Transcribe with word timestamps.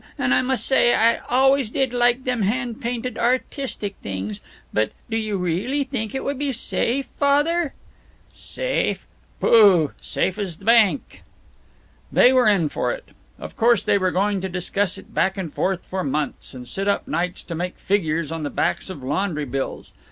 And 0.17 0.33
I 0.33 0.41
must 0.41 0.65
say 0.65 0.95
I 0.95 1.17
always 1.29 1.69
did 1.69 1.93
like 1.93 2.23
them 2.23 2.41
hand 2.41 2.81
painted 2.81 3.19
artistic 3.19 3.93
things. 4.01 4.41
But 4.73 4.93
do 5.11 5.15
you 5.15 5.37
really 5.37 5.83
think 5.83 6.15
it 6.15 6.23
would 6.23 6.39
be 6.39 6.51
safe, 6.53 7.05
Father?" 7.19 7.75
"Safe? 8.33 9.05
Pooh! 9.39 9.91
Safe's 10.01 10.57
the 10.57 10.65
bank!" 10.65 11.21
They 12.11 12.33
were 12.33 12.47
in 12.47 12.69
for 12.69 12.91
it. 12.91 13.09
Of 13.37 13.55
course 13.55 13.83
they 13.83 13.99
were 13.99 14.09
going 14.09 14.41
to 14.41 14.49
discuss 14.49 14.97
it 14.97 15.13
back 15.13 15.37
and 15.37 15.53
forth 15.53 15.85
for 15.85 16.03
months, 16.03 16.55
and 16.55 16.67
sit 16.67 16.87
up 16.87 17.07
nights 17.07 17.43
to 17.43 17.53
make 17.53 17.77
figures 17.77 18.31
on 18.31 18.41
the 18.41 18.49
backs 18.49 18.89
of 18.89 19.03
laundry 19.03 19.45
bills. 19.45 19.93